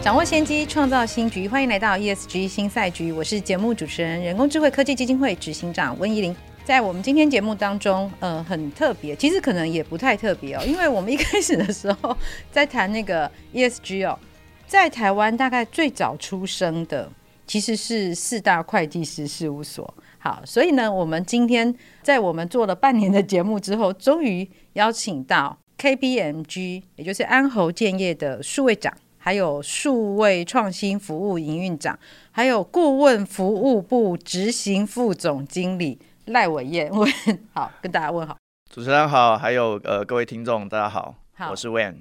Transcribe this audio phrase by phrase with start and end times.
[0.00, 1.48] 掌握先机，创造新局。
[1.48, 6.34] 欢迎来到 ESG 新赛局，我是节目主持人、人工智慧科技基金会执行长温怡玲。
[6.64, 12.16] 在我们今天节目当中，呃，很特别，其实可能也不太特别哦，因为我们一开始的时候
[12.52, 14.18] 在谈那个 ESG 哦，
[14.66, 17.10] 在台湾大概最早出生的
[17.46, 19.92] 其实是四大会计师事务所。
[20.18, 28.94] 好，所以呢，我们今天在我们做了半年的节目之后，终于邀请到 KPMG，也就是安侯建业的数位长。
[29.28, 31.98] 还有数位创新服务营运长，
[32.30, 37.06] 还有顾问服务部执行副总经理赖伟燕，问
[37.52, 38.34] 好，跟大家问好。
[38.72, 41.96] 主持人好，还有呃各位听众大家好，好，我是 Wen。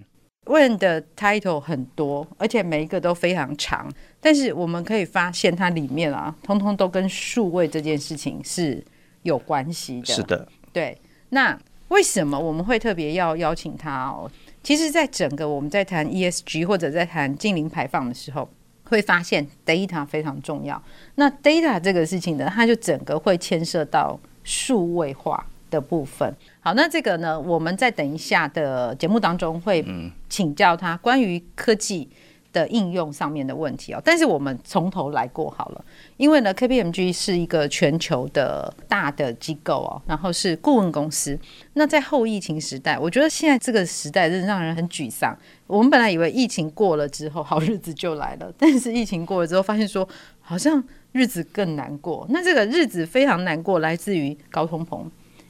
[0.45, 8.81] Wen 的 title 很多，而且每一个都非常长，但是我们可以发现它里面啊，通通都跟数位这件事情是
[9.23, 10.05] 有关系的。
[10.05, 10.97] 是的，对。
[11.31, 11.59] 那
[11.89, 14.31] 为什么我们会特别要邀请他哦？
[14.67, 18.49] 其实，在整个我们在谈 ESG 或者在谈近零排放的时候，
[18.83, 20.83] 会发现 data 非常重要。
[21.15, 26.35] 那 data 这个事情呢，它就整个会牵涉到数位化的部分。
[26.59, 29.85] 好，那这个呢，我们在等一下的节目当中会
[30.27, 32.09] 请教他关于科技
[32.53, 35.85] 的应用上面的问题哦，但是我们从头来过好了，
[36.17, 41.37] 因为呢，KPMG 是一个全球的大的机构哦，然后是顾问公司。
[41.73, 45.37] 那在后疫情时代，我觉得现在这个时代真的让人很沮丧。
[45.67, 50.07] 我们本来以为疫情过了之后，好日子就来了，但是疫情过了之后，发现说
[50.39, 52.25] 好像日子更难过。
[52.29, 55.03] 那这个日子非常难过，来自于高通膨，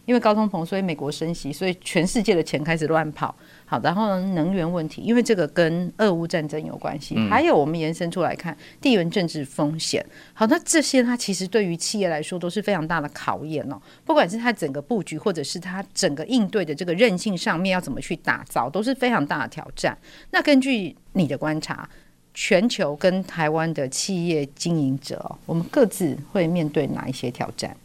[0.07, 3.35] 因为高通膨，所以美国升息，所以全世界的钱开始乱跑。
[3.65, 10.03] 好，然后呢，能源问题，因为这个跟俄乌战争有关系，嗯，还有我们延伸出来看地缘政治风险。
[10.33, 13.77] 好，那这些它其实对于企业来说都是非常大的考验哦。
[14.05, 19.97] 不管是它整个布局，或者是它整个应对的这个韧性上面要怎么去打造，都是非常大的挑战。
[20.31, 21.89] 那根据你的观察，
[22.33, 27.75] 全球跟台湾的企业经营者，我们各自会面对哪一些挑战？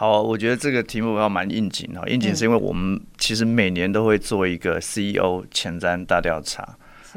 [0.00, 2.08] 好，我觉得这个题目要蛮应景哦。
[2.08, 6.66] 应景是因为我们其实每年都会做一个 CEO 前瞻大调查，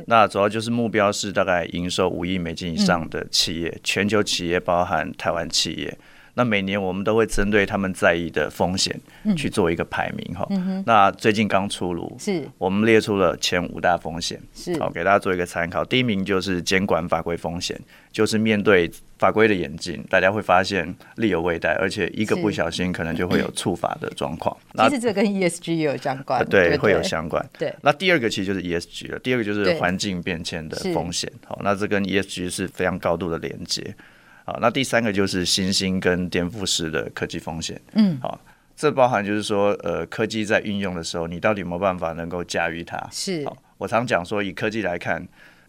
[0.08, 5.98] 那主要就是目标是大概营收五亿美金以上的企业，全球企业包含台湾企业。
[6.36, 9.00] 那每年我们都会针对他们在意的风险
[9.38, 10.84] 去做一个排名哈、嗯。
[10.86, 15.86] 那最近刚出炉，是我们列出了前五大风险，是好给大家做一个参考。
[15.86, 17.80] 第一名就是监管法规风险，
[18.12, 24.58] 就是面对法规的严峻，大家会发现力有未逮，而且一个不小心可能就会有触法的状况。
[24.76, 27.48] 其实这跟 ESG 也有相关，对，对，会有相关。
[27.60, 31.32] 对，那第二个其实就是 ESG 了，第二个就是环境变迁的风险。
[31.46, 33.96] 好，那这跟 ESG 是非常高度的连接。
[34.46, 37.80] 好，那第三个就是新兴跟颠覆式的科技风险。
[37.94, 38.40] 嗯，好，
[38.76, 43.02] 这包含就是说，呃，科技在运用的时候，你到底有没有办法能够驾驭它？
[43.10, 43.46] 是。
[43.46, 45.22] 好，我常讲说，以科技来看，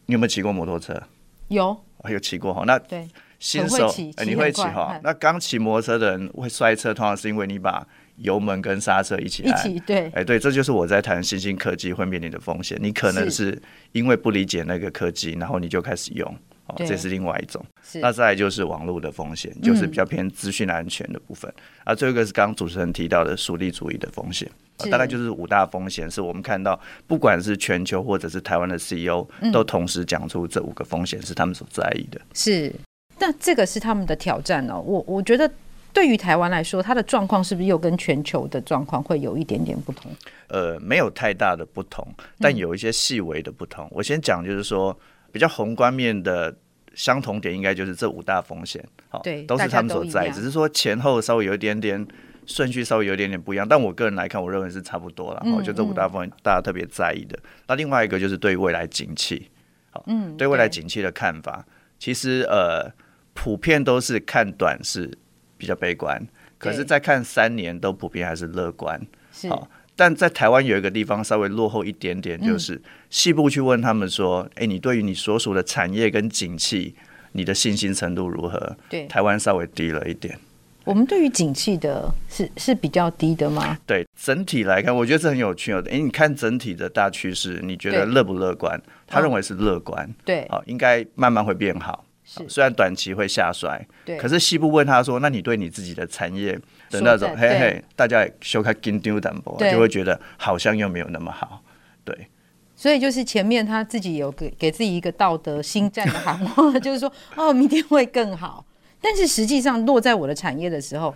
[0.07, 1.01] 你有没有骑过摩托车？
[1.49, 2.65] 有，有骑过哈。
[2.67, 3.07] 那对，
[3.39, 4.99] 新手会你会骑哈？
[5.05, 7.87] 那刚骑摩托车的人会摔车，通常是因为你把
[8.17, 9.71] 油门跟刹车一起按。
[9.71, 10.11] 一起对。
[10.15, 12.77] 哎，对，这就是我在谈新兴科技会面临的风险。
[12.81, 13.61] 你可能是
[13.93, 16.37] 因为不理解那个科技，然后你就开始用。
[16.67, 17.65] 哦，这是另外一种。
[18.01, 21.53] 那再来就是网络的风险，就是比较偏资讯安全的部分。
[21.85, 24.51] 啊，最后一个是刚刚主持人提到的属地主义的风险。
[24.91, 32.21] 大概就是五大风险，是我们看到不管是全球或者是台湾的 CEO 都同时讲出这五个风险是他们所在意的。
[32.33, 32.75] 是，
[33.21, 34.81] 那这个是他们的挑战哦。
[34.81, 35.49] 我我觉得
[35.93, 40.11] 对于台湾来说，它的状况是不是又跟全球的状况会有一点点不同？
[40.49, 42.05] 呃，没有太大的不同，
[42.41, 43.87] 但有一些细微的不同。
[43.93, 44.99] 我先讲，就是说。
[45.35, 46.57] 比较宏观面的
[46.95, 52.07] 相同点，应该就是这五大风险，好，都是他们所在，只是说前后稍微有一点点
[52.47, 53.67] 顺序，稍微有一点点不一样。
[53.67, 55.43] 但我个人来看，我认为是差不多了。
[55.57, 57.37] 我觉得这五大风险大家特别在意的。
[57.67, 59.51] 那另外一个就是对未来景气，
[59.91, 61.67] 好，嗯，对未来景气的看法，
[61.99, 62.89] 其实呃，
[63.33, 65.19] 普遍都是看短是
[65.59, 66.25] 比较悲观，
[66.59, 69.05] 可是再看三年都普遍还是乐观，
[69.51, 69.69] 好。
[69.97, 72.81] 但在台湾有一个地方稍微落后一点点，就是
[73.11, 76.95] 细部去问他们说：“哎、欸，你对于你所属的产业跟景气，
[77.33, 80.39] 你的信心程度如何？”对，台湾稍微低了一点。
[80.85, 83.79] 我们对于景气的是是比较低的吗？
[83.87, 85.83] 对，整体来看，我觉得是很有趣哦。
[85.91, 88.79] 哎，你看整体的大趋势，你觉得乐不乐观？
[89.07, 92.04] 他认为是乐观，对，好，应该慢慢会变好。
[92.25, 96.59] 是，虽然短期会下衰，对，可是西部问他说：“那你对你自己的产业
[96.91, 101.63] 的那种，嘿嘿，大家修开金丢淡薄，就会觉得好像又没有那么好。”
[102.03, 102.29] 对，
[102.75, 108.65] 所以就是前面他自己有给给自己一个道德心战的喊话， 就是说：“哦，明天会更好。”
[109.01, 111.15] 但是实际上落在我的产业的时候，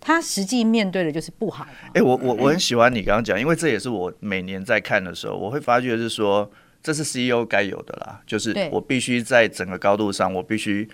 [0.00, 1.64] 他实际面对的就是不好。
[1.88, 6.50] 哎、欸，我我我很喜欢你刚刚讲，因为这也是我每年在看的时候，我会发觉是说，
[6.82, 10.88] 这是 CEO 该有的啦，就是我必须在整个高度上，我必须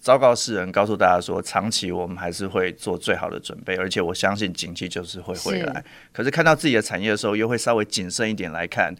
[0.00, 5.74] 昭告世人，告诉大家说，长期我们还是会做最好的准备，而且我相信景气就是会回来。
[5.74, 8.94] 是可是看到自己的产业的时候，又会稍微谨慎一点来看，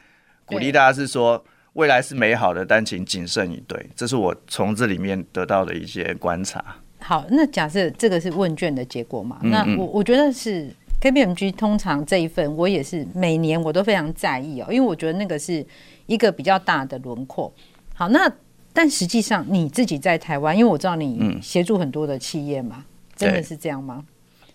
[0.45, 1.45] 鼓励大家是说。
[1.75, 3.91] 未来是美好的，但请谨慎以对。
[3.97, 6.65] 这是我从这里面得到的一些观察。
[7.01, 9.41] 好，那假设这个是问卷的结果嘛？
[9.43, 10.71] 嗯嗯，那我我觉得是
[11.01, 15.67] KPMG 通常这一份，我也是每年我都非常在意哦，因为我觉得那个是
[16.07, 17.53] 一个比较大的轮廓。
[17.95, 18.31] 好，那
[18.73, 22.85] 但实际上你自己在台湾，因为我知道你协助很多的企业嘛，嗯、
[23.17, 24.05] 真的是这样吗？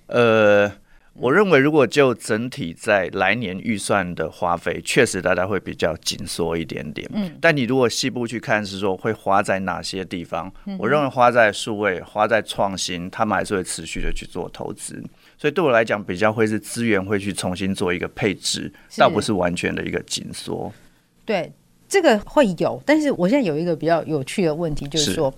[0.07, 0.71] 呃。
[1.13, 7.09] 我认为，如果就整体在来年预算的花费，确实大家会比较紧缩一点点。
[7.13, 10.49] 嗯，但你如果细部去看，是说会花在哪些地方？
[10.77, 15.03] 我认为花在数位、花在创新，他们还是会持续的去做投资。
[15.37, 20.71] 所以对我来讲，比较会是资源会去重新做一个配置，倒不是完全的一个紧缩。
[21.29, 21.53] 对，
[21.87, 22.81] 这个会有。
[22.83, 25.31] 但是我现在有一个比较有趣的问题，就是说，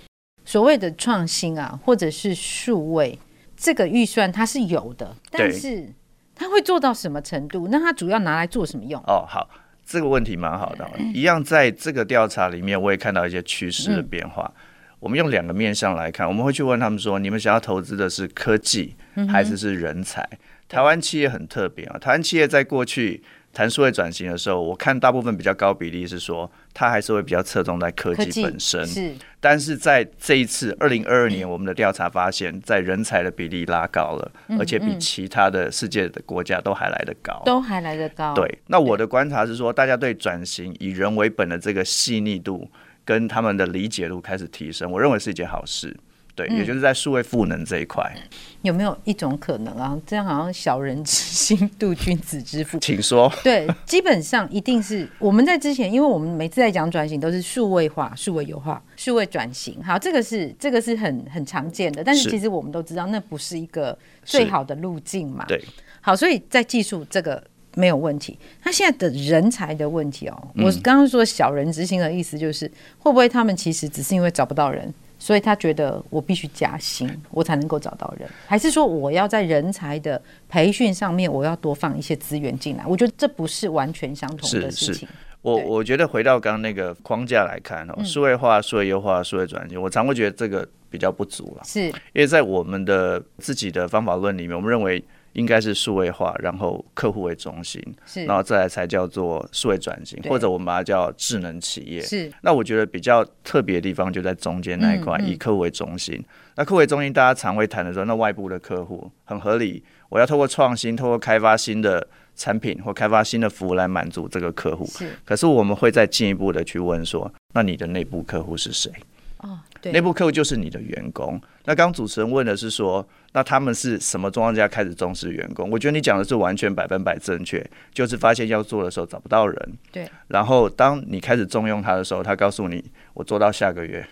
[0.46, 3.20] 所谓的创新啊，或者是数位。
[3.58, 5.94] 这个预算它是有的，但是
[6.34, 7.68] 它会做到什么程度？
[7.70, 9.02] 那它主要拿来做什么用？
[9.02, 9.50] 哦，好，
[9.86, 10.90] 这个问题蛮好的。
[11.14, 14.50] 一样在这个调查里面，我也看到一些趋势的变化。
[14.56, 14.62] 嗯、
[15.02, 18.96] 我们用两个面向来看，我们会去问他们说：你们想要投资的是科技，
[19.30, 20.22] 还是是人才？
[20.32, 20.38] 嗯、
[20.70, 23.22] 台湾企业很特别啊，台湾企业在过去。
[23.54, 28.86] 谈数位转型的时候，我看大部分比较高比例是说，它还是会比较侧重在科技本身。
[28.88, 38.34] 是，但是在这一次二零二二年，我们的调查发现，在人才的比例拉高了，嗯、而且比其他的世界的国家都还来得高，都还来得高。
[38.34, 42.70] 对，那我的观察是说，大家对转型以人为本的这个细腻度
[43.04, 45.96] 跟他们的理解度开始提升，我认为是一件好事。
[46.34, 48.22] 对，也就是在数位赋能这一块，嗯，
[48.62, 50.00] 有没有一种可能啊？
[50.08, 52.80] 这样好像小人之心度君子之腹。
[52.82, 53.32] 请说。
[53.44, 59.84] 对，基本上一定是我们在之前，因为我们每次在讲转型都是数位化、数位优化、数位转型。
[59.84, 65.46] 好，这个是这个是很很常见的，但是其实我们都知道，那不是一个最好的路径嘛。
[65.48, 65.62] 对。
[66.00, 67.44] 好，所以在技术这个
[67.76, 68.40] 没有问题。
[68.64, 72.66] 那现在的人才的问题哦，我刚刚说小人之心的意思就是，
[73.00, 74.92] 会不会他们其实只是因为找不到人？
[75.22, 80.20] 所以他觉得我必须加薪，我才能够找到人，还是说我要在人才的
[80.50, 82.84] 培训上面，我要多放一些资源进来？
[82.88, 84.94] 我觉得这不是完全相同的事情。
[84.96, 85.08] 是是
[85.44, 91.64] 我我觉得回到刚刚那个框架来看哦，数位化、数位优化、数位转型，我常会觉得这个比较不足了。
[91.64, 95.04] 是，因为在我们的自己的方法论里面，我们认为。
[95.34, 102.02] 应该是数位化，然后客户为中心，是，然后再来才叫做数位转型，或者我们把它叫智能企业。
[102.02, 106.22] 是，那我觉得比较特别的地方就在中间那一块，嗯嗯、以客户为中心。
[106.56, 112.06] 那客户为中心，大家常会谈的时候，那外部的客户很合理，我要透过创新，透过开发新的
[112.36, 114.86] 产品或开发新的服务来满足这个客户。
[114.88, 118.92] 是，可是我们会再进一步的去问说，那你的内部客户是谁？
[119.38, 121.42] 哦，对，内部客户就是你的员工。
[121.66, 125.70] 那刚刚主持人问的是说，那他们是什么状况下开始重视员工？
[125.70, 130.08] 我觉得你讲的是完全百分百正确，就是发现要做的时候找不到人，对。
[130.28, 132.84] 然后当你开始重用他的时候，他告诉你
[133.14, 134.06] 我做到下个月。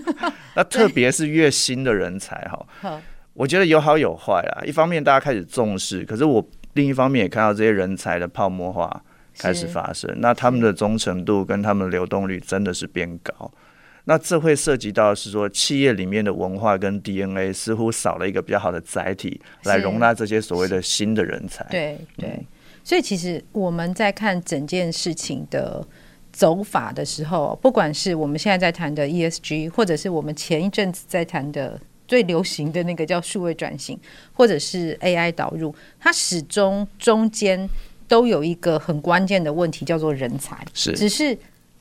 [0.56, 3.00] 那特别是越新的人才哈，
[3.32, 4.64] 我觉得有好有坏啊。
[4.64, 9.02] 一方面大家开始重视，可是我另一方面也看到这些人才的泡沫化
[9.38, 13.50] 开始发生，那他们的忠诚度跟他们的流动率真的是变高。
[14.06, 21.64] 那这会涉及到是说，企业里面的文化跟 DNA 似乎少了一个比较好的载体，来容纳这些所谓的新的人才。
[21.70, 22.46] 对对，
[22.84, 25.82] 所以其实我们在看整件事情的
[26.30, 33.98] 走法的时候，不管是我们现在在谈的 ESG，或者是我们前一阵子在谈的最流行的那个叫数位转型，
[34.34, 37.66] 或者是 AI 导入，它始终中间
[38.06, 40.62] 都有一个很关键的问题，叫做人才。
[40.74, 41.38] 是，只是。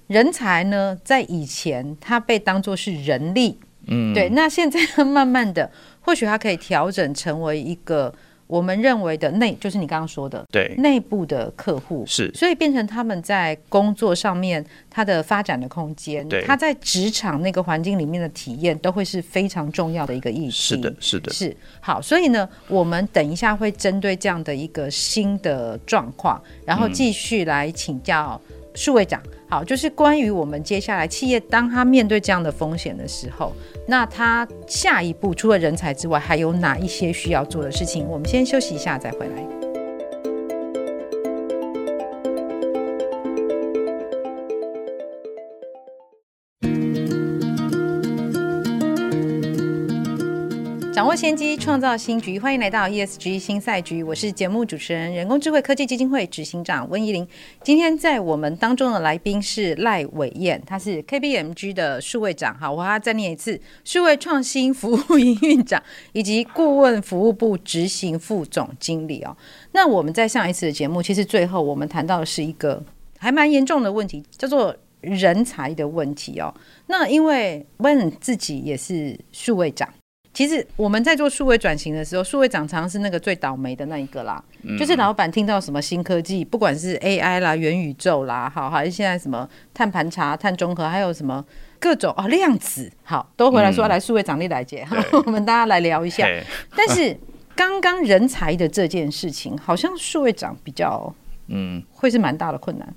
[0.08, 3.58] 人才呢，在以前他被当作是人力，
[3.88, 4.30] 嗯，对。
[4.30, 5.70] 那现在慢慢的，
[6.02, 8.14] 或许它可以调整成为一个
[8.46, 10.76] 我们认为的内，就是你刚刚说的，对。
[10.78, 12.04] 内部的客户。
[12.06, 20.52] 是，所以变成他们在工作上面他的发展的空间，对，他在职场那个环境里面的体验都会是非常重要的一个议题。
[20.52, 21.56] 是的，是的，是。
[21.80, 22.02] 好。
[22.02, 28.40] 所以呢，我们等一下会针对这样的一个新的状况，然后继续来请教
[28.74, 29.22] 数位长。
[29.50, 33.54] 好，就是关于我们接下来企业，当他面对这样的风险的时候，
[33.88, 38.08] 那他下一步除了人才之外，还有哪一些需要做的事情？
[38.08, 39.63] 我们先休息一下，再回来。
[51.16, 52.40] 先机，创造新局。
[52.40, 57.28] 欢迎来到 ESG 新赛局，我是节目主持人、人工智慧科技基金会执行长温怡玲。
[57.62, 62.58] 今天在我们当中的来宾是赖伟燕，他是 KBMG 的数位长。
[62.58, 65.82] 好，我要再念一次：数位创新服务营运长
[66.14, 69.38] 以及顾问服务部执行副总经理哦。
[69.74, 72.84] 那我们在上一次的节目，其实最后我们谈到的是一个
[73.20, 76.52] 还蛮严重的问题，叫做人才的问题哦。
[76.88, 79.88] 那因为温自己也是数位长。
[80.34, 84.44] 其实我们在做数位转型的时候，数位长常常是那个最倒霉的那一个啦。
[84.64, 91.46] 嗯、就是老板听到什么新科技，不管是 AI 啦、元宇宙啦，好，还是现在什么碳盘查、碳中和，还有什么
[91.80, 96.28] 各种啊、哦、量子，好，都回来说来数位长力来接，嗯、 我们大家来聊一下。
[96.76, 97.16] 但是
[97.56, 101.14] 刚刚人才的这件事情，好像数位长比较
[101.50, 102.96] 嗯，会是蛮大的困难。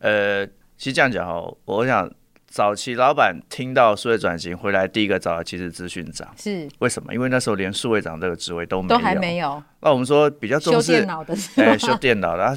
[0.00, 0.44] 呃，
[0.76, 2.10] 其实这样讲哦，我想。
[2.54, 7.12] 早期老板听到数位转型回来，第一个找的其实资讯长，是为什么？
[7.12, 9.60] 因为那时候连数位长这个职位都没有，都还没有。
[9.80, 12.56] 那我们说比较重视修电脑的，哎、欸，修电脑的。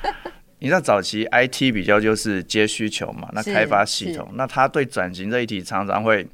[0.60, 6.26] 你知道早期 IT 比较就是接需求嘛，那开发系统，那他对转型这一题常常会。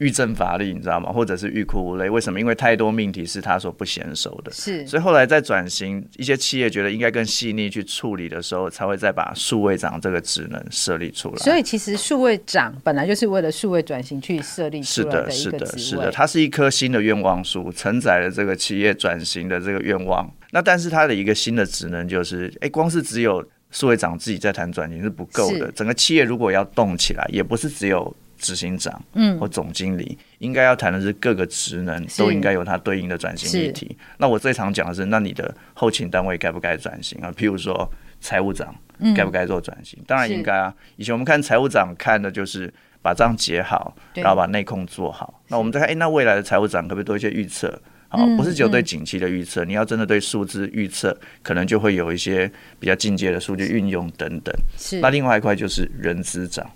[0.00, 1.12] 欲症乏力，你知道吗？
[1.12, 2.08] 或者是欲哭无泪？
[2.08, 2.40] 为什么？
[2.40, 4.50] 因为太多命题是他所不娴熟的。
[4.50, 11.36] 是，所以后来在转型，一些企业觉得应该更细腻去处理的时候，才会再把数位长这个职能设立出来。
[11.36, 15.30] 所以其实数位长本来就是为了数位转型去设立出来的一个。
[15.32, 20.26] 是的，是的，是的，它是一颗新的愿望树，承载了这个企业转型的这个愿望。
[20.52, 25.70] 那但是它的一个新的职能就是，哎、欸，光是只有数位长自己在谈转型是不够的。
[25.72, 28.16] 整个企业如果要动起来，也不是只有。
[28.40, 33.96] 执行长，嗯，或总经理，应该要谈的是各个职能都应该有它对应的转型议题。
[34.18, 37.30] 那我最常讲的是，那你的后勤单位该不该转型啊？
[37.36, 37.88] 譬如说
[38.20, 38.74] 财务长，
[39.14, 39.98] 该不该做转型？
[40.00, 40.74] 嗯、当然应该啊。
[40.96, 45.42] 以前我们看财务长看的就是把账结好，然后把内控做好。
[45.48, 47.80] 那我们再看，哎、欸，那未来的财务长可不可以多一些预测？
[48.08, 54.52] 好，不是只有对景气的预测，你要真的对数字预测，可能就会有一些比较进阶的数据运用等等。
[54.76, 54.98] 是。
[54.98, 56.68] 那另外一块就是人资长。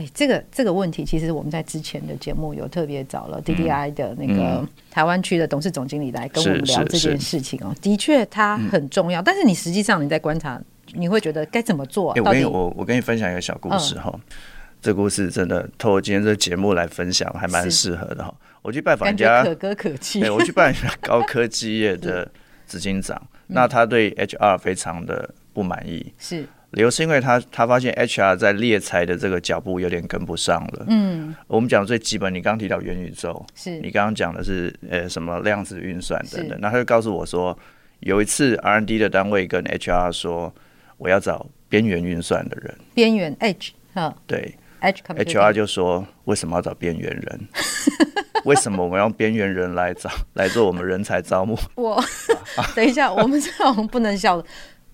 [0.00, 7.74] 哎，这个这个问题，其实我们在之前的节目有特别找了 DDI 的那个台湾区的董事总经理来跟我们聊这件事情哦。
[7.82, 10.58] 的确，它很重要，但是你实际上你在观察，
[10.94, 12.12] 你会觉得该怎么做？
[12.12, 14.18] 哎，我跟你我我跟你分享一个小故事哈，
[14.80, 18.34] 这故事真的透过今天这个节目来分享，还蛮适合的哈。
[18.62, 22.26] 我去拜访一家可歌可泣，对我去拜访高科技业的
[22.66, 26.46] 执行长，那他对 HR 非常的不满意，是。
[26.72, 30.84] 理由是因为他他发现 HR 在猎才的这个脚步有点跟不上了。
[30.88, 37.58] 嗯，我们讲最基本，你刚刚提到元宇宙，是你刚刚讲的是呃什么量子运算等等，那他就告诉我说，
[38.00, 40.54] 有一次 R&D 的单位跟 HR 说，
[40.96, 47.48] 我要找边缘运算的人，边缘 Edge 哈，对 Edge，HR 就说为什么要找边缘人？
[48.44, 51.58] 为什么我们用边缘人来找来做我们人才招募？
[51.74, 52.02] 我
[52.76, 54.44] 等一下，我们这种不能笑的，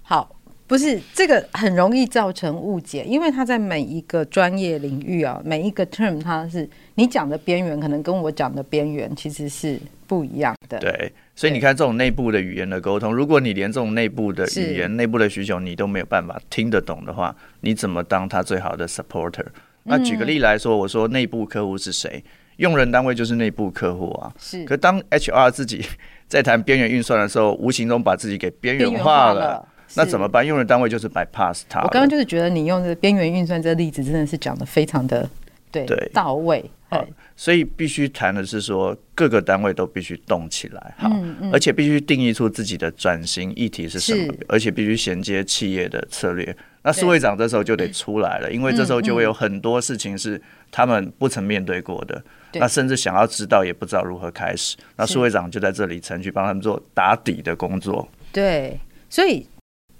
[0.00, 0.35] 好。
[0.66, 10.78] 不是这个很容易造成误解，因为他在每一个专业领域啊，每一个 term 它是你讲的边缘，可能跟我讲的边缘其实是不一样的。
[10.78, 19.46] 对，所以你看这种内部的语言的沟通，如果你连这种内部的语言、内部的需求你都没有办法听得懂的话，你怎么当他最好的 supporter？
[19.84, 22.24] 那举个例来说，我说内部客户是谁？
[22.56, 24.32] 用人单位就是内部客户啊。
[24.36, 24.64] 是。
[24.64, 25.84] 可当 HR 自己
[26.26, 29.64] 在谈边缘运算的时候，无形中把自己给边缘化了。
[29.94, 30.46] 那怎么办？
[30.46, 31.80] 用人单位就是 bypass 它。
[31.82, 35.28] 我刚刚就是觉得你用这个边缘运算这个例子真的是讲的非常的
[35.70, 36.64] 对，对到位。
[36.88, 46.56] 好，所以必须谈的是说各个单位都必须动起来，好，嗯嗯、而且必须定义出自己的转型议题是什么，而且必须衔接企业的策略。
[46.82, 50.40] 那数位长这时候就得出来了，因为这时候就会有很多事情是
[50.70, 54.76] 他们不曾面对过的，那甚至想要知道也不知道如何开始。
[54.94, 58.08] 那数位长就在这里程序帮他们做打底的工作。
[58.30, 58.78] 对，
[59.10, 59.44] 所以。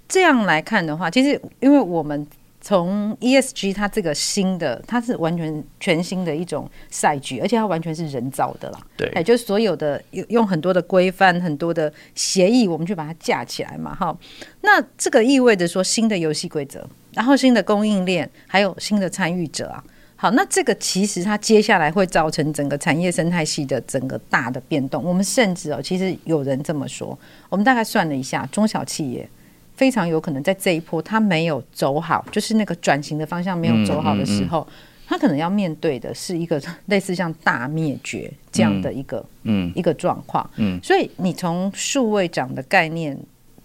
[0.07, 2.25] 这样来看的话，其实因为我们
[2.61, 8.79] 从 ESG 它这个新的，它是完全全新的一种赛局，而且它完全是人造的啦。
[8.97, 13.95] 对，哎，就是所有的用用很多的规范、很多的协议，我们去把它架起来嘛。
[13.95, 14.17] 哈，
[14.61, 19.83] 那这个意味着说新的游戏规则，然后新的供应链，还有新的参与者啊。
[20.15, 25.03] 好，那这个其实它接下来会造成整个产业生态系的整个大的变动。
[25.03, 27.17] 我们甚至哦，其实有人这么说，
[27.49, 29.29] 我们大概算了一下，中小企业。
[29.77, 34.67] 非常有可能在这一波它没有走好，就是那个转型的方向没有走好的时候，
[35.07, 40.49] 它、嗯嗯嗯、可能要面对的是一个 类似像大灭绝这样的一个嗯一个状况。
[40.55, 43.15] 嗯，所以你从数位长的概念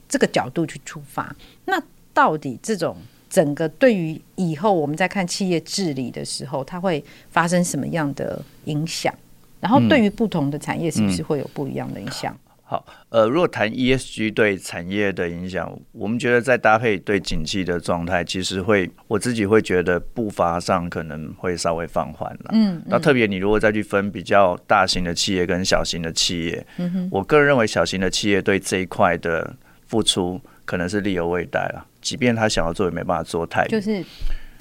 [0.06, 2.94] 这个角度去出发，那到底这种
[3.30, 9.12] 整个对于以后我们在看企业治理的时候，它会发生什么样的影响？
[9.60, 12.34] 然后对于不同的产业，是不是会有不一样的影响？
[12.34, 22.50] 嗯嗯好，呃，如果谈 ESG 对产业的影响，我们觉得在搭配对景气的状态，其实会我自己会觉得步伐上可能会稍微放缓了。
[22.52, 29.54] 嗯，嗯，那特别你如果再去分比较大型的企业跟小型的企业，嗯哼，我个人认为小型的企业对这一块的
[29.86, 34.02] 付出可能是力有未逮了，即便他想要做，也没办法做太就是。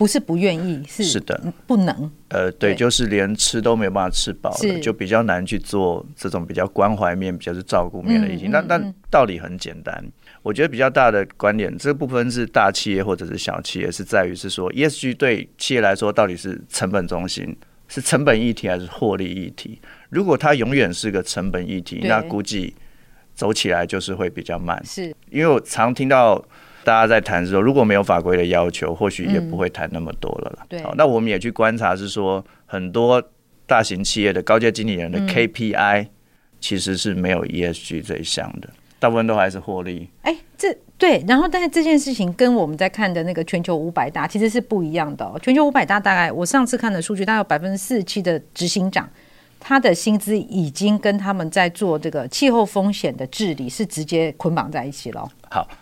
[0.01, 2.11] 不是不愿意，是是的，不能。
[2.29, 8.47] 呃，对，就是连吃都没有办法吃饱的，就比较难去做这种比较关怀面、比较是照顾面的议题。
[8.47, 8.81] 那那
[9.11, 10.03] 道理很简单，
[10.41, 17.55] 我觉得比较大的观点，这个部分是大企业或者是小企业，是在于是说，ESG 对企业来说到底是成本中心，
[17.87, 19.79] 是成本议题还是获利议题？
[20.09, 22.73] 如果它永远是个成本议题，那估计
[23.35, 24.83] 走起来就是会比较慢。
[24.83, 26.43] 是因为我常听到。
[26.83, 30.65] 大家在谈说，如果没有法规的要求，或许也不会谈那么多了啦。
[30.67, 33.21] 对，好，那我们也去观察，是说很多
[33.67, 36.07] 大型企业的高阶经理人的 KPI
[36.59, 38.69] 其实是没有 ESG 这一项的，
[38.99, 40.09] 大部分都还是获利。
[40.23, 45.39] 哎，这对，然后但是这件事情跟我们在看的那个全球五百大其实是不一样的哦。
[45.41, 49.09] 全球五百大大概我上次看的数据，大概有百分之四十七的执行长，
[49.59, 55.27] 他的薪资已经跟他们在做这个气候风险的治理是直接捆绑在一起了。
[55.49, 55.80] 好，那。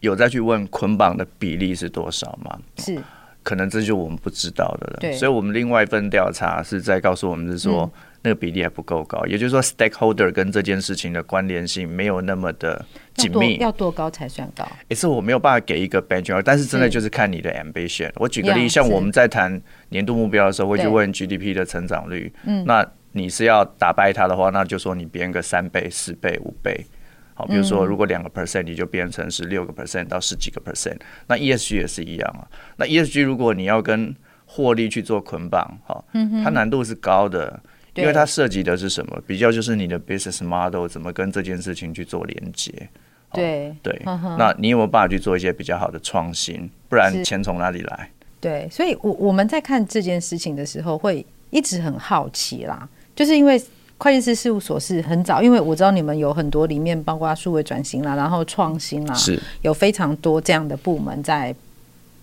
[0.00, 2.58] 有再去问捆绑的比例是多少吗？
[2.78, 2.98] 是，
[3.42, 4.98] 可能这就我们不知道的了。
[5.00, 13.56] 对，所以我们另外一份调查是在告诉我们是说，嗯、那个比例还不够高，也就是说，stakeholder 跟这件事情的关联性没有那么的紧密。
[13.56, 14.66] 要多高才算高？
[14.88, 18.10] 也是我没有办法给一个 benchmark，但是真的就是看你的 ambition。
[18.16, 22.32] 我举个例，像我们在谈年度目标的时候，会去问 GDP 的成长率。
[22.44, 26.86] 嗯，那你是要打败它的话，那就说你编个三倍、四倍、五倍。
[27.46, 30.96] 比如说，如果两个 percent，你就变成是六个 percent 到十几个 percent。
[31.26, 32.48] 那 ESG 也是一样啊。
[32.76, 34.14] 那 ESG 如果你要跟
[34.46, 36.04] 获利去做捆绑，哈，
[36.42, 37.60] 它难度是高的，
[37.94, 39.22] 因为它涉及的是什么？
[39.26, 42.72] 比较就是你的 business model 怎么跟这件事情去做连接。
[43.32, 46.68] 对对，那你有没有办法去做一些比较好的创新？
[46.88, 48.10] 不然钱从哪里来？
[48.40, 53.60] 对，所以我我们在看这件事情的时候，会一直很好奇啦，就是因为。
[54.02, 61.54] 会计师事务所是很早，因为我知道你们有很多里面包括数位转型啦，然后创新啦，是有非常多这样的部门在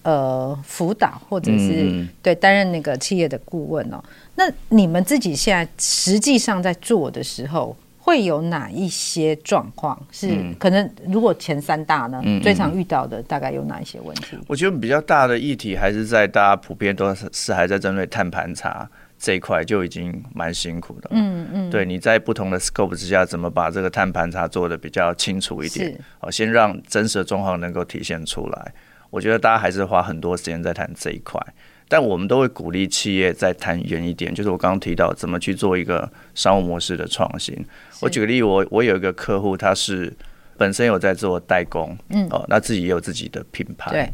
[0.02, 4.04] 呃辅导或者是、嗯、对担任那个企业的顾问哦。
[4.34, 10.90] 那你们自己现在实际上在做的时候，会有哪一些状况是可能？
[11.08, 14.36] 如果前三大呢，嗯、最常遇到的大概有哪一些问题？
[14.48, 18.90] 我觉得比较大的议题还是在大家普遍都是是还在针对碳盘查。
[19.20, 26.00] 这一块就已经蛮辛苦的，嗯嗯，对，你在不同的 scope 之下，怎么把这个碳盘查做的比较清楚一点？
[26.20, 28.74] 好，先让真实的状况能够体现出来。
[29.10, 31.42] 我觉得大家还是花很多时间在谈这一块，
[31.88, 37.56] 但我们都会鼓励企业再谈远一点，就是我刚刚提到怎么去做一个商务模式的创新。
[38.02, 40.14] 我举个例，我我有一个客户，他是
[40.58, 44.10] 本身有在做代工，嗯，哦，那自己也有自己的品牌，对。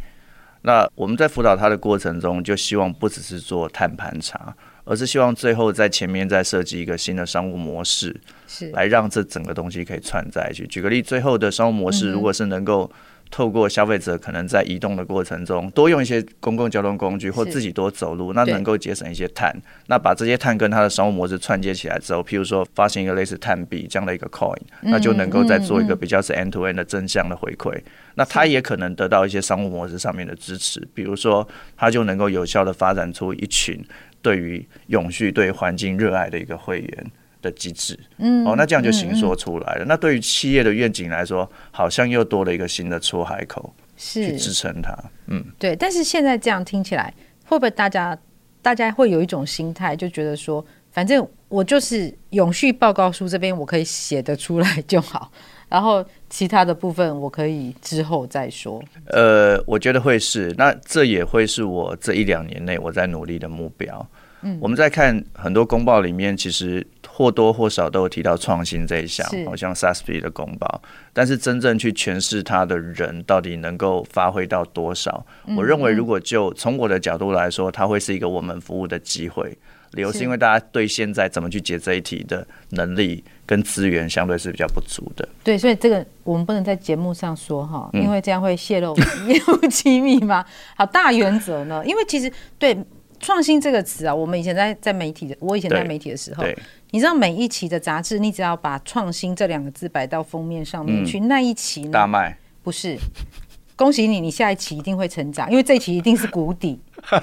[0.61, 4.55] 那我们在辅导他的过程中，就希望不只是做碳盘查。
[4.85, 8.15] 而是希望最后在前面再设计一个新的商务模式，
[8.47, 10.65] 是来让这整个东西可以串在一起。
[10.67, 12.91] 举个例，最后的商务模式如果是能够
[13.31, 19.55] 透过消费者可能在移动的过程中多用一些公共交通工具，或自己多走路，那能够节省一些碳。
[19.87, 27.75] 那把这些碳跟它的商务模式串接起来之后，譬如说发行一个类似碳币这样的一个 coin，那就能够再做一个比较是 end to end 的正向的回馈。
[28.15, 33.83] 那它也可能得到一些商务模式上面的支持，比如说它就能够有效的发展出一群。
[34.23, 37.11] 对于永续、对环境热爱的一个会员
[37.43, 39.83] 的机制，嗯，哦，那这样就形说出来了。
[39.83, 44.97] 嗯嗯、那对于企业的愿景来说，好像又多了一个新的出海口，是去支撑它。
[45.27, 45.75] 嗯，对。
[45.75, 47.13] 但是现在这样听起来，
[47.45, 48.17] 会不会大家
[48.61, 55.29] 大家会有一种心态，就觉得说，反正我就是永续报告书这边我可以写得出来就好。
[55.73, 58.79] 然后其他的部分我可以之后再说。
[59.07, 64.07] 呃，我觉得会是，那这也会是我这一两年内我在努力的目标。
[64.43, 70.79] 嗯，我们在看很多公报里面，其实或多或少都有提到创新这一项，好像 SASB 的公报，
[71.11, 75.25] 但是真正去诠释它的人到底能够发挥到多少？
[75.47, 79.57] 嗯、我认为，如果就从我的角度来说，它会是一个我们服务的机会。
[79.93, 85.27] 理由是因为大家对现在怎么去解这一题的能力跟资源相对是比较不足的。
[85.43, 88.95] 对，所以这个我们不能在节目上说哈，因为这样会泄露
[89.27, 90.45] 业务机密吗？
[90.75, 91.83] 好，大原则呢？
[91.85, 92.77] 因为其实对。
[93.19, 96.43] 创新这个词啊，我们以前在在媒体的，我以前在媒体的时候，
[96.91, 102.97] 你知道每一期的杂志，你只要把“创新”这两个字摆到封面上面去，嗯、那一期呢，大卖不是？
[103.77, 106.77] 恭喜你，你下一期一定会成长，因为这一期一定是谷底。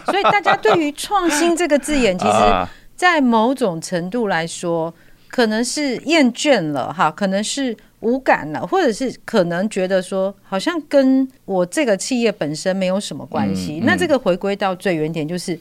[0.06, 2.66] 所以大家对于“创新”这个字眼， 其实，
[2.96, 4.92] 在某种程度来说，
[5.28, 13.80] 可能是厌倦了哈，可能是无感了，或者是可能觉得说，好像跟我这个企业本身没有什么关系。
[13.80, 15.58] 嗯嗯、那这个回归到最原点，就是。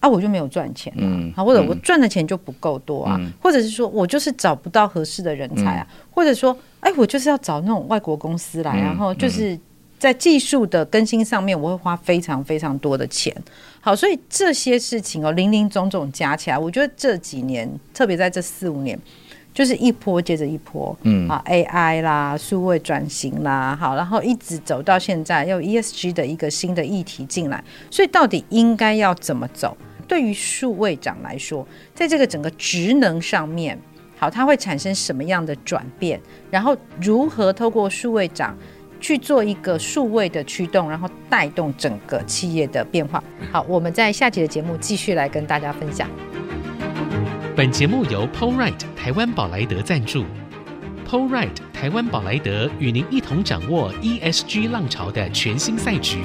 [0.00, 9.58] 啊，我就没有赚钱啊，嗯、或者我赚的钱就不够多啊，嗯、或者是说我就是找不到合适的人才啊，嗯、或者说，哎，我就是要找那种外国公司来，嗯、然后就是
[9.98, 13.34] 在技术的更新上面，我会花非常非常多的钱。
[13.80, 18.98] 好，所以这些事情哦，零零总总加起来，我觉得这几年，特别在这四五年，
[19.52, 29.76] 就是一波接着一波，嗯啊，AI 啦，数位转型啦，好，然后一直走到现在，又 ESG 的一个新的议题进来，所以到底应该要怎么走？
[30.06, 33.78] 对于数位长来说，在这个整个职能上面，
[34.18, 36.20] 好，它会产生什么样的转变？
[36.50, 38.56] 然后如何透过数位长
[39.00, 43.22] 去做一个数位的驱动，然后带动整个企业的变化？
[43.52, 46.08] 好，我们在下集的节目继续来跟大家分享。
[47.56, 50.24] 本节目由 PowerRight 台湾宝莱德赞助
[51.08, 56.18] ，PowerRight 台湾宝莱德与您一同掌握 ESG 浪潮的全新赛局。